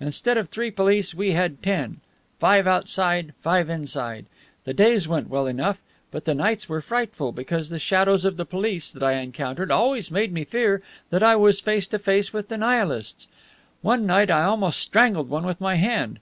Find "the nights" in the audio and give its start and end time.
6.24-6.66